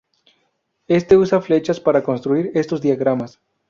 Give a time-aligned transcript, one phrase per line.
[0.87, 3.39] Este usa flechas para construir estos diagramas.